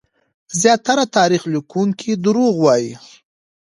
زياتره 0.59 1.05
تاريخ 1.17 1.41
ليکونکي 1.53 2.11
دروغ 2.25 2.53
وايي. 2.65 2.93